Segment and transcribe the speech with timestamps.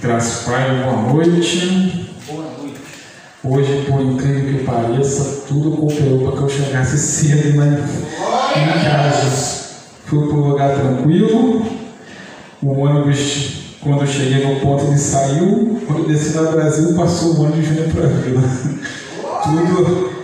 [0.00, 2.08] Graças Pai, boa noite.
[2.28, 2.80] Boa noite.
[3.42, 7.84] Hoje, por incrível que pareça, tudo cooperou para que eu chegasse cedo né?
[8.56, 9.68] em casa.
[10.04, 11.66] Fui para um lugar tranquilo.
[12.62, 15.82] O ônibus, quando eu cheguei no ponto, ele saiu.
[15.86, 18.42] Quando eu desci no Brasil, passou o ônibus vindo para a vila.
[19.42, 20.18] Tudo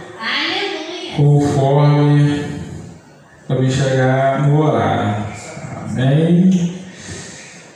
[1.16, 2.44] conforme
[3.48, 5.24] para me chegar no horário.
[5.90, 6.74] Amém.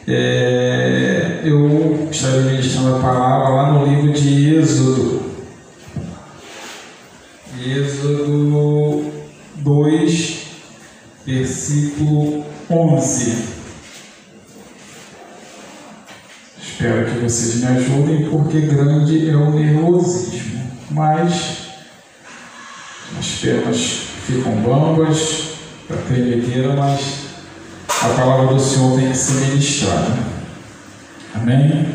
[0.06, 1.07] É,
[1.48, 5.22] eu estarei ministrando a palavra lá no livro de Êxodo.
[7.64, 9.10] Êxodo
[9.56, 10.38] 2,
[11.26, 13.58] versículo 11.
[16.62, 21.68] Espero que vocês me ajudem, porque grande é o nervosismo, mas
[23.18, 23.78] as pernas
[24.26, 25.54] ficam bambas,
[25.90, 27.00] a tremedeira, mas
[27.88, 30.37] a palavra do Senhor tem que ser ministrada.
[31.48, 31.86] Amém?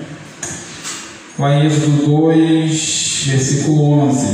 [1.37, 4.27] Lá em Êxodo 2, versículo 11.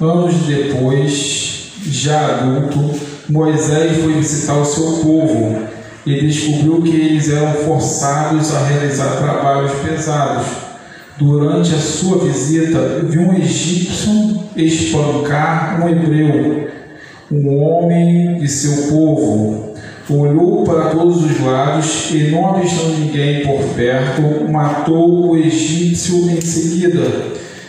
[0.00, 5.66] Anos depois, já adulto, Moisés foi visitar o seu povo
[6.06, 10.46] e descobriu que eles eram forçados a realizar trabalhos pesados.
[11.18, 16.70] Durante a sua visita, viu um egípcio espancar um hebreu
[17.32, 19.71] um homem de seu povo
[20.10, 26.40] olhou para todos os lados e, não avistando ninguém por perto, matou o egípcio em
[26.40, 27.02] seguida,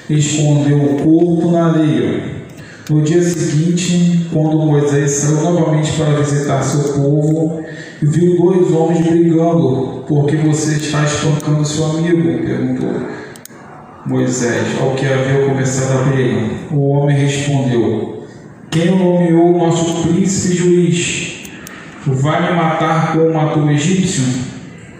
[0.09, 2.34] escondeu o corpo na areia.
[2.89, 7.64] No dia seguinte, quando Moisés saiu novamente para visitar seu povo,
[8.02, 10.04] viu dois homens brigando.
[10.08, 12.44] Por que você está espancando seu amigo?
[12.45, 13.23] perguntou
[14.06, 16.50] Moisés, ao que havia começado a briga.
[16.72, 18.14] O homem respondeu:
[18.73, 21.22] quem nomeou nosso príncipe juiz?
[22.05, 24.23] Vai me matar como matou o egípcio?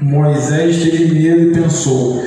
[0.02, 2.24] Moisés teve medo e pensou: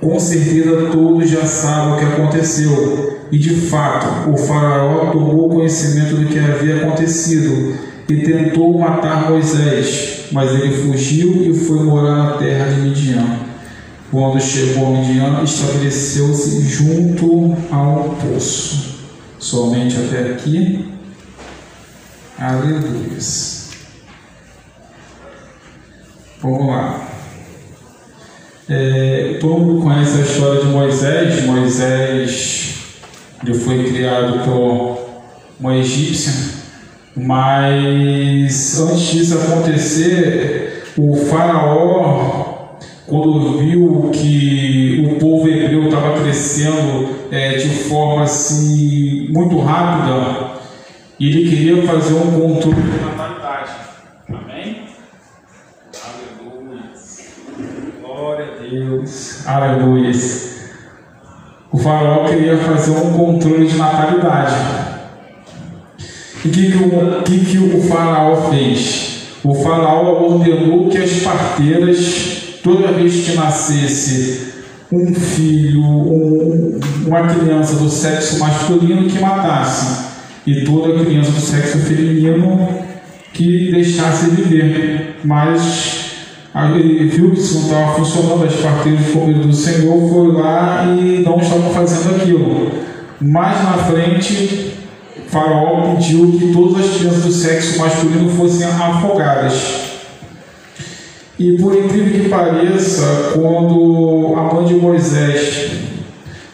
[0.00, 3.16] com certeza todos já sabem o que aconteceu.
[3.30, 7.74] E de fato, o Faraó tomou conhecimento do que havia acontecido
[8.08, 13.40] e tentou matar Moisés, mas ele fugiu e foi morar na terra de Midian.
[14.10, 18.96] Quando chegou a Midian, estabeleceu-se junto ao poço
[19.38, 20.92] somente até aqui.
[22.38, 23.55] Aleluia.
[26.40, 27.08] Vamos lá.
[28.68, 31.44] É, todo mundo conhece a história de Moisés.
[31.44, 32.74] Moisés
[33.42, 34.98] ele foi criado por
[35.60, 36.32] uma egípcia,
[37.16, 42.46] mas antes disso acontecer, o faraó
[43.06, 50.56] quando viu que o povo hebreu estava crescendo é, de forma assim muito rápida,
[51.20, 52.76] ele queria fazer um controle
[59.46, 60.10] Aleluia.
[61.70, 64.56] O faraó queria fazer um controle de natalidade.
[66.44, 69.28] E o que, que, o, que, que o faraó fez?
[69.44, 74.52] O faraó ordenou que as parteiras toda vez que nascesse
[74.90, 80.06] um filho, um, uma criança do sexo masculino que matasse,
[80.44, 82.68] e toda criança do sexo feminino
[83.32, 85.16] que deixasse viver.
[85.24, 85.95] Mas
[87.10, 91.70] viu que isso não estava funcionando, as parteiras do Senhor foi lá e não estavam
[91.70, 92.70] fazendo aquilo.
[93.20, 94.74] Mais na frente,
[95.28, 99.86] Faraó pediu que todas as crianças do sexo masculino fossem afogadas.
[101.38, 105.72] E por incrível que pareça, quando a mãe de Moisés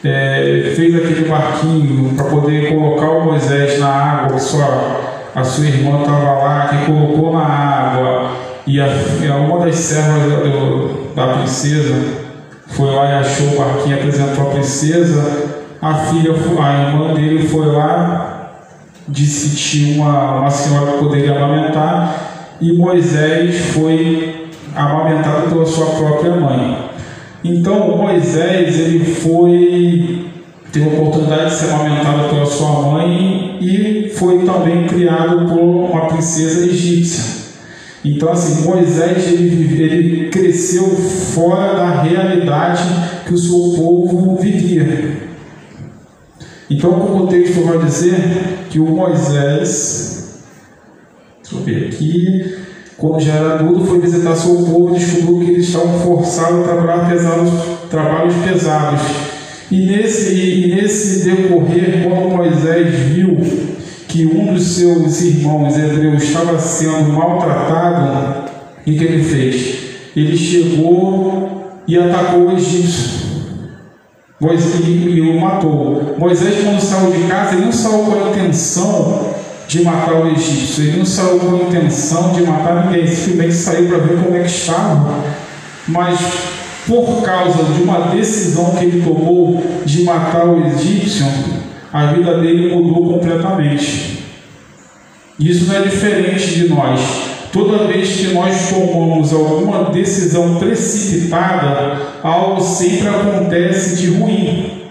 [0.04, 5.00] é, fez aquele barquinho para poder colocar o Moisés na água, sua,
[5.32, 10.30] a sua irmã estava lá, que colocou na água, e a, uma das servas
[11.14, 11.94] da, da princesa
[12.68, 17.66] foi lá e achou o barquinho, apresentou a princesa, a filha, a irmã dele foi
[17.66, 18.52] lá,
[19.08, 25.86] disse que tinha uma, uma senhora que poderia amamentar, e Moisés foi amamentado pela sua
[25.86, 26.78] própria mãe.
[27.44, 30.30] Então Moisés ele foi
[30.72, 36.06] teve a oportunidade de ser amamentado pela sua mãe e foi também criado por uma
[36.06, 37.41] princesa egípcia.
[38.04, 42.82] Então assim Moisés ele, ele cresceu fora da realidade
[43.26, 45.16] que o seu povo vivia.
[46.68, 48.16] Então como o texto vai dizer
[48.70, 50.42] que o Moisés,
[51.42, 52.56] deixa eu ver aqui,
[52.96, 56.62] quando já era adulto, foi visitar seu povo e descobriu que eles estavam forçados a
[56.62, 57.50] trabalhar pesados,
[57.90, 59.00] trabalhos pesados.
[59.70, 63.38] E nesse, e nesse decorrer, quando Moisés viu
[64.12, 68.50] que um dos seus irmãos hebreus estava sendo maltratado,
[68.80, 69.82] o que ele fez?
[70.14, 73.22] ele chegou e atacou o egípcio.
[74.38, 76.14] Moisés, e o matou.
[76.18, 79.34] Moisés, quando saiu de casa, ele não saiu com a intenção
[79.66, 83.88] de matar o egípcio, ele não saiu com a intenção de matar ninguém, simplesmente saiu
[83.88, 85.24] para ver como é que estava.
[85.88, 86.18] Mas
[86.86, 91.24] por causa de uma decisão que ele tomou de matar o egípcio,
[91.92, 94.20] a vida dele mudou completamente.
[95.38, 97.00] Isso não é diferente de nós.
[97.52, 104.82] Toda vez que nós tomamos alguma decisão precipitada, algo sempre acontece de ruim.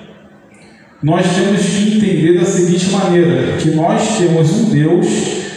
[1.01, 5.07] Nós temos que entender da seguinte maneira: que nós temos um Deus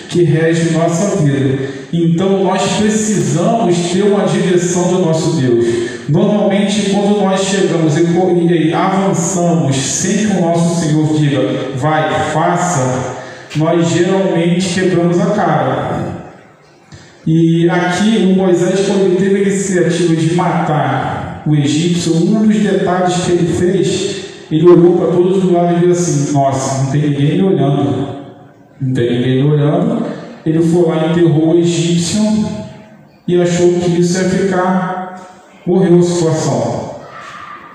[0.08, 1.68] que rege nossa vida.
[1.92, 5.66] Então nós precisamos ter uma direção do nosso Deus.
[6.08, 11.40] Normalmente, quando nós chegamos e avançamos sem que o nosso Senhor diga,
[11.76, 13.16] vai, faça,
[13.56, 16.24] nós geralmente quebramos a cara.
[17.26, 22.56] E aqui o Moisés, quando ele teve a iniciativa de matar o egípcio, um dos
[22.58, 26.90] detalhes que ele fez, ele olhou para todos os lados e disse assim: Nossa, não
[26.90, 28.08] tem ninguém me olhando.
[28.80, 30.04] Não tem ninguém me olhando.
[30.44, 32.20] Ele foi lá, enterrou o egípcio
[33.26, 34.93] e achou que isso ia ficar.
[35.66, 36.94] Morreu a situação.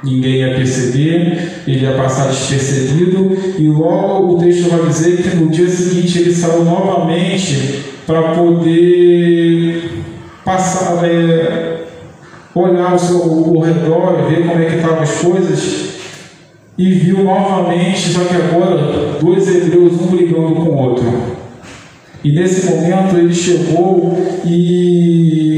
[0.03, 5.50] Ninguém ia perceber, ele ia passar despercebido, e logo o texto vai dizer que no
[5.50, 9.89] dia seguinte ele saiu novamente para poder
[10.45, 11.83] passar, é,
[12.56, 15.89] olhar o seu o redor, ver como é que estavam as coisas,
[16.77, 21.39] e viu novamente, só que agora, dois hebreus, um brigando com o outro.
[22.24, 25.49] E nesse momento ele chegou e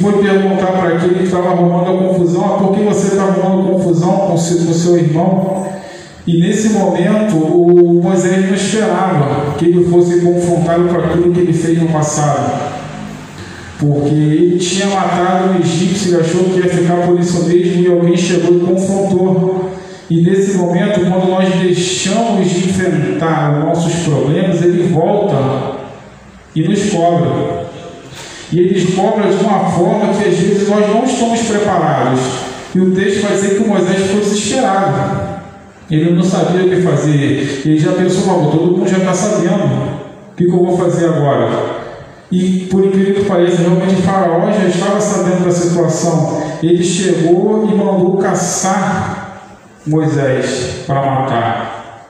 [0.00, 3.72] foi perguntar para aquele que estava arrumando a confusão: ah, por que você está arrumando
[3.72, 5.66] confusão com o seu, com irmão?
[6.26, 11.52] E nesse momento, o Moisés não esperava que ele fosse confrontado por aquilo que ele
[11.52, 12.70] fez no passado.
[13.78, 17.90] Porque ele tinha matado um egípcio e achou que ia ficar por isso mesmo, e
[17.90, 19.70] alguém chegou e confrontou.
[20.10, 25.78] E nesse momento, quando nós deixamos de enfrentar os nossos problemas, ele volta
[26.54, 27.69] e nos cobra.
[28.52, 32.20] E ele cobra de uma forma que às vezes nós não estamos preparados.
[32.74, 35.40] E o texto vai dizer que Moisés foi desesperado.
[35.90, 37.62] Ele não sabia o que fazer.
[37.64, 40.00] Ele já pensou, mal, todo mundo já está sabendo.
[40.32, 41.80] O que, que, eu vou fazer agora?
[42.30, 46.42] E por incrível que pareça, realmente faraó já estava sabendo da situação.
[46.62, 49.42] Ele chegou e mandou caçar
[49.86, 52.06] Moisés para matar.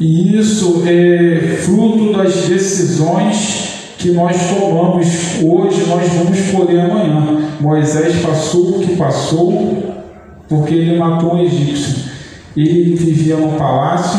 [0.00, 3.69] E isso é fruto das decisões
[4.00, 5.06] que nós tomamos
[5.42, 7.50] hoje, nós vamos colher amanhã.
[7.60, 10.00] Moisés passou o que passou
[10.48, 12.10] porque ele matou um egípcio.
[12.56, 14.18] Ele vivia no palácio,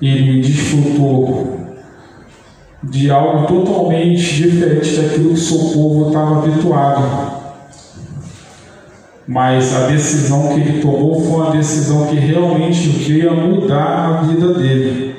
[0.00, 1.58] ele desfrutou
[2.82, 7.40] de algo totalmente diferente daquilo que seu povo estava habituado.
[9.26, 14.22] Mas a decisão que ele tomou foi uma decisão que realmente veio a mudar a
[14.22, 15.09] vida dele.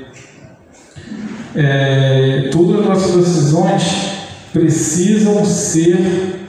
[1.56, 4.12] É, todas as nossas decisões
[4.54, 6.40] precisam ser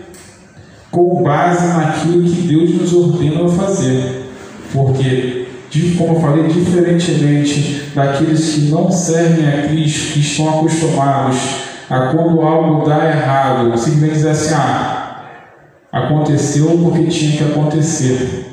[0.90, 4.22] com base naquilo que Deus nos ordena fazer.
[4.72, 5.46] Porque,
[5.96, 11.38] como eu falei, diferentemente daqueles que não servem a Cristo, que estão acostumados
[11.90, 15.24] a quando algo dá errado, simplesmente dizer assim: ah,
[15.90, 18.46] aconteceu porque tinha que acontecer.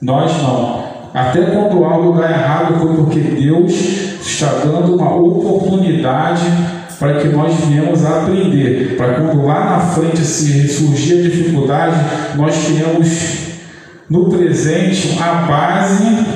[0.00, 0.84] Nós não.
[1.12, 4.09] Até quando algo dá errado foi porque Deus
[4.44, 6.46] está dando uma oportunidade
[6.98, 11.96] para que nós venhamos a aprender, para quando lá na frente se surgir a dificuldade,
[12.36, 13.08] nós tenhamos
[14.08, 16.26] no presente a base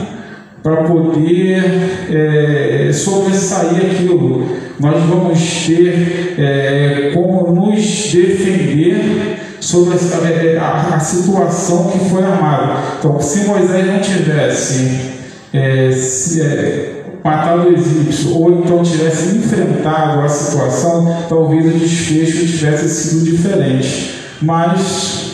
[0.63, 1.63] para poder
[2.11, 4.47] é, sobressair aquilo.
[4.79, 12.23] Nós vamos ter é, como nos defender sobre a, é, a, a, situação que foi
[12.23, 12.77] armada.
[12.99, 15.11] Então, se Moisés não tivesse
[15.53, 16.94] é, se,
[17.25, 24.15] matado o egípcio, ou então tivesse enfrentado a situação, talvez o desfecho tivesse sido diferente.
[24.43, 25.25] Mas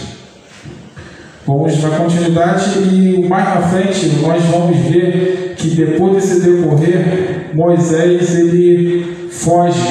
[1.47, 8.39] Vamos dar continuidade e mais na frente nós vamos ver que depois desse decorrer, Moisés
[8.39, 9.83] ele foge,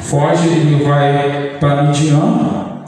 [0.00, 2.82] foge, ele vai para Midian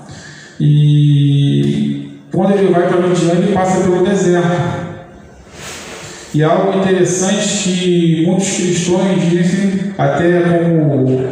[0.61, 4.90] e quando ele vai para Midian ele passa pelo deserto.
[6.33, 11.25] E algo interessante que muitos cristãos dizem, até como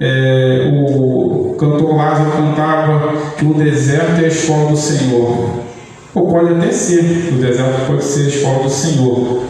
[0.00, 5.60] é, o cantor Lázaro cantava, que o deserto é a escola do Senhor.
[6.14, 9.42] Ou pode até ser, o deserto pode ser a escola do Senhor.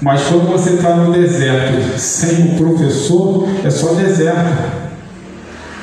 [0.00, 4.86] Mas quando você está no deserto sem um professor, é só deserto.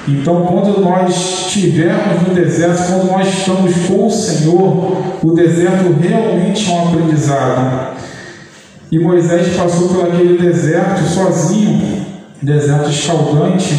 [0.08, 6.70] Então, quando nós estivermos no deserto, quando nós estamos com o Senhor, o deserto realmente
[6.70, 8.03] é um aprendizado.
[8.94, 12.06] E Moisés passou por aquele deserto sozinho,
[12.40, 13.74] deserto escaldante,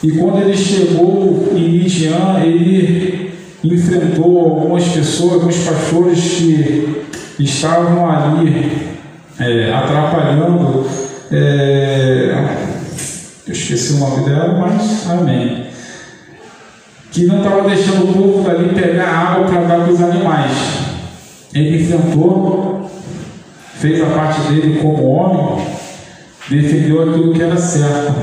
[0.00, 3.32] e quando ele chegou em Midian, ele
[3.64, 7.02] enfrentou algumas pessoas, alguns pastores que
[7.40, 8.96] estavam ali
[9.40, 10.86] é, atrapalhando.
[11.32, 12.58] É,
[13.48, 15.66] eu esqueci o nome dela, mas amém.
[17.10, 20.52] Que não estava deixando o povo dali pegar água para dar para os animais.
[21.52, 22.81] Ele enfrentou,
[23.82, 25.66] fez a parte dele como homem,
[26.48, 28.14] defendeu aquilo que era certo.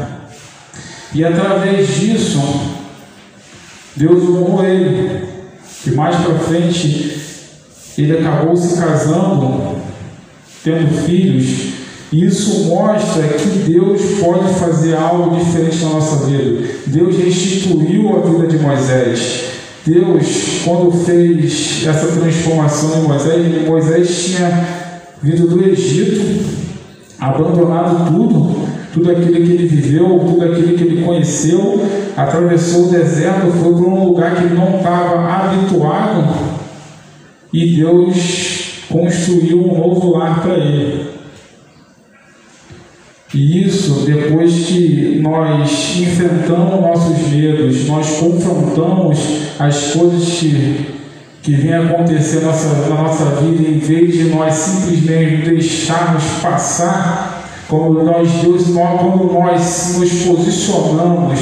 [1.13, 2.39] E através disso,
[3.95, 5.27] Deus honrou ele.
[5.85, 7.21] E mais para frente,
[7.97, 9.75] ele acabou se casando,
[10.63, 11.79] tendo filhos
[12.11, 16.67] isso mostra que Deus pode fazer algo diferente na nossa vida.
[16.87, 19.43] Deus restituiu a vida de Moisés.
[19.85, 24.78] Deus, quando fez essa transformação em Moisés, Moisés tinha
[25.21, 26.45] vindo do Egito,
[27.19, 31.81] abandonado tudo, tudo aquilo que ele viveu, tudo aquilo que ele conheceu,
[32.15, 36.59] atravessou o deserto, foi para um lugar que ele não estava habituado
[37.51, 41.09] e Deus construiu um novo lar para ele.
[43.33, 49.19] E isso, depois que nós enfrentamos nossos medos, nós confrontamos
[49.59, 50.98] as coisas que,
[51.41, 57.43] que vêm acontecer na nossa, na nossa vida, em vez de nós simplesmente deixarmos passar,
[57.67, 61.39] como nós, Deus, quando nós nos posicionamos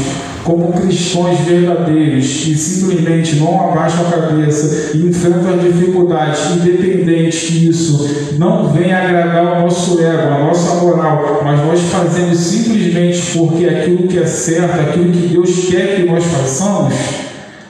[0.47, 8.35] como cristãos verdadeiros e simplesmente não abaixam a cabeça e enfrentam dificuldades, independente que isso
[8.37, 14.07] não venha agradar o nosso ego, a nossa moral, mas nós fazemos simplesmente porque aquilo
[14.07, 16.93] que é certo, aquilo que Deus quer que nós façamos,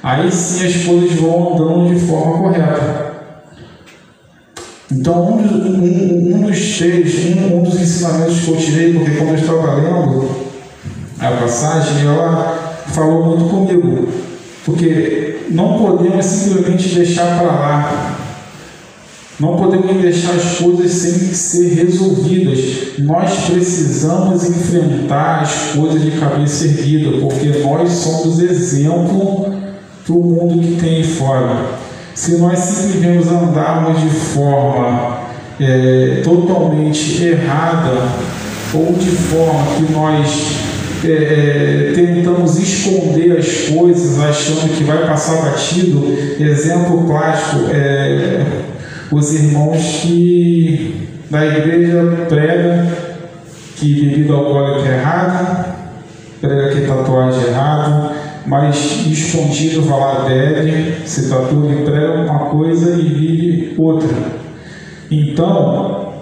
[0.03, 3.07] aí sim as coisas vão andando de forma correta.
[4.91, 9.29] Então, um dos, um, um dos um, um dos ensinamentos que eu tirei, porque quando
[9.29, 10.29] eu estava lendo
[11.19, 14.07] a passagem, ela falou muito comigo,
[14.63, 18.17] porque não podemos simplesmente deixar para lá.
[19.39, 22.97] Não podemos deixar as coisas sem ser resolvidas.
[22.97, 29.46] Nós precisamos enfrentar as coisas de cabeça erguida, porque nós somos exemplo
[30.07, 31.65] para o mundo que tem fora.
[32.15, 35.19] Se nós simplesmente andarmos de forma
[35.59, 37.91] é, totalmente errada,
[38.73, 40.57] ou de forma que nós
[41.05, 46.03] é, tentamos esconder as coisas achando que vai passar batido.
[46.39, 48.45] Exemplo plástico, é,
[49.11, 52.87] os irmãos que da igreja prega
[53.75, 55.65] que bebida alcoólica é errada,
[56.41, 58.11] prega que tatuagem é errada,
[58.47, 64.09] mas escondido falar bebe, se tatua e prega uma coisa e vive outra.
[65.11, 66.13] Então,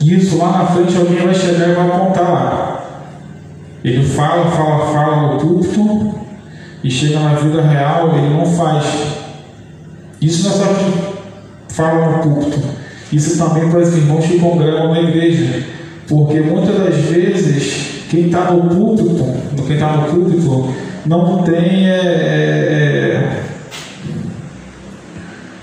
[0.00, 2.84] isso lá na frente alguém vai chegar e vai apontar lá.
[3.82, 6.14] Ele fala, fala, fala no púlpito
[6.84, 8.84] e chega na vida real ele não faz.
[10.20, 12.60] Isso não é só que fala no púlpito,
[13.10, 15.64] isso também para os irmãos que congregam na igreja.
[16.06, 19.24] Porque muitas das vezes quem está no púlpito,
[19.66, 20.74] quem está no púlpito,
[21.06, 23.30] não tem é,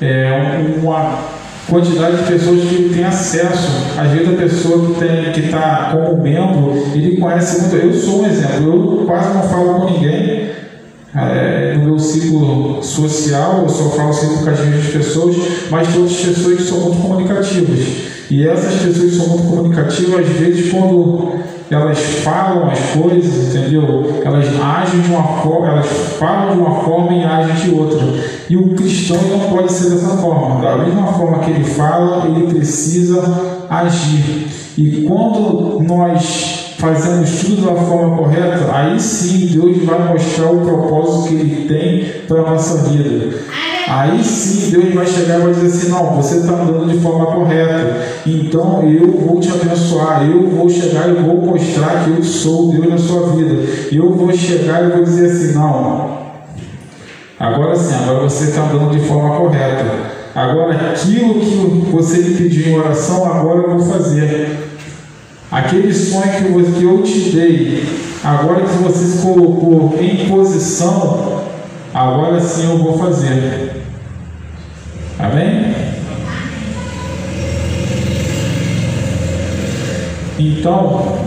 [0.01, 1.20] é, é uma
[1.70, 4.00] quantidade de pessoas que tem acesso.
[4.00, 7.75] Às vezes a pessoa que tem que está como membro, ele conhece muito.
[7.75, 10.48] Eu sou um exemplo, eu quase não falo com ninguém.
[11.15, 15.36] É, no meu ciclo social, eu só falo sempre com as mesmas pessoas,
[15.72, 17.79] mas todas as pessoas são muito comunicativas.
[18.29, 21.39] E essas pessoas que são muito comunicativas, às vezes, quando
[21.70, 24.22] elas falam as coisas, entendeu?
[24.24, 28.00] Elas agem de uma forma, elas falam de uma forma e agem de outra.
[28.50, 30.62] E o cristão não pode ser dessa forma.
[30.62, 33.22] Da mesma forma que ele fala, ele precisa
[33.70, 34.48] agir.
[34.78, 41.30] E quando nós fazemos tudo da forma correta, aí sim Deus vai mostrar o propósito
[41.30, 43.36] que Ele tem para a nossa vida.
[43.88, 47.26] Aí sim Deus vai chegar e vai dizer assim: não, você está andando de forma
[47.28, 52.72] correta, então eu vou te abençoar, eu vou chegar e vou mostrar que eu sou
[52.72, 53.56] Deus na sua vida.
[53.92, 56.18] Eu vou chegar e vou dizer assim: não,
[57.40, 60.18] agora sim, agora você está andando de forma correta.
[60.36, 64.67] Agora aquilo que você me pediu em oração, agora eu vou fazer.
[65.50, 67.86] Aquele sonho que eu te dei,
[68.24, 71.44] agora que você se colocou em posição,
[71.94, 73.84] agora sim eu vou fazer.
[75.18, 75.74] Amém?
[80.38, 81.18] Então,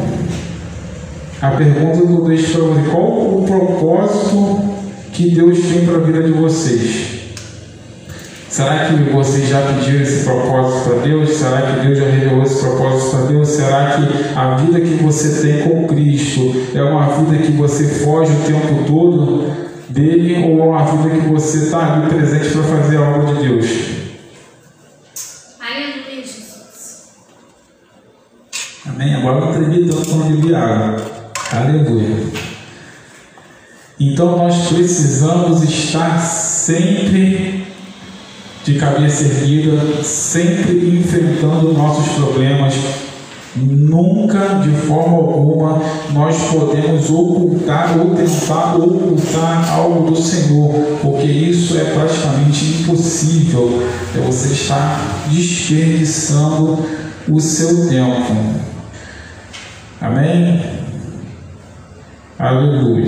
[1.42, 4.60] A pergunta que eu deixo para você: qual o propósito
[5.12, 7.19] que Deus tem para a vida de vocês?
[8.60, 11.30] Será que você já pediu esse propósito para Deus?
[11.30, 13.48] Será que Deus já revelou esse propósito para Deus?
[13.48, 18.30] Será que a vida que você tem com Cristo é uma vida que você foge
[18.34, 19.50] o tempo todo
[19.88, 23.66] dele ou é uma vida que você está ali presente para fazer algo de Deus?
[25.58, 27.08] Aleluia, Jesus.
[28.86, 29.14] Amém?
[29.14, 30.96] Agora eu tremi tanto quando bebi água.
[31.50, 32.26] Aleluia.
[33.98, 37.59] Então nós precisamos estar sempre
[38.64, 42.74] de cabeça erguida, sempre enfrentando nossos problemas.
[43.56, 51.76] Nunca, de forma alguma, nós podemos ocultar ou tentar ocultar algo do Senhor, porque isso
[51.76, 53.82] é praticamente impossível.
[54.14, 56.78] É você estar desperdiçando
[57.28, 58.36] o seu tempo.
[60.00, 60.62] Amém?
[62.38, 63.06] Aleluia.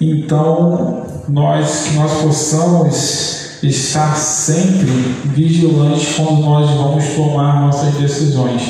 [0.00, 4.90] Então, nós que nós possamos estar sempre
[5.24, 8.62] vigilantes quando nós vamos tomar nossas decisões,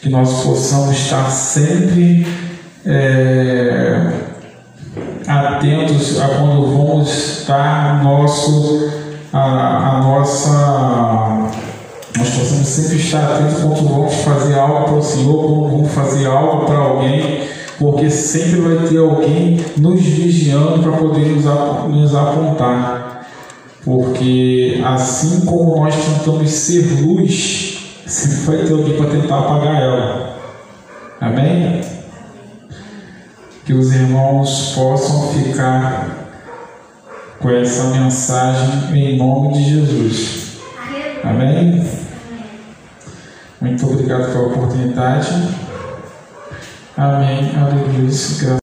[0.00, 2.26] que nós possamos estar sempre
[2.84, 4.12] é,
[5.26, 8.90] atentos a quando vamos dar nosso,
[9.32, 11.50] a, a nossa
[12.18, 16.26] nós possamos sempre estar atentos quando vamos fazer algo para o Senhor, quando vamos fazer
[16.26, 23.19] algo para alguém, porque sempre vai ter alguém nos vigiando para poder nos, nos apontar
[23.84, 30.36] porque assim como nós tentamos ser luz, sempre vai ter alguém para tentar apagar ela.
[31.20, 31.80] Amém?
[33.64, 36.08] Que os irmãos possam ficar
[37.38, 40.58] com essa mensagem em nome de Jesus.
[41.24, 41.86] Amém?
[43.60, 45.30] Muito obrigado pela oportunidade.
[46.96, 47.50] Amém.
[47.56, 48.60] Aleluia.